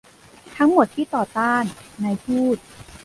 [0.57, 1.63] ทั้งหมดที่ต่อต้าน
[2.03, 2.57] นายพูด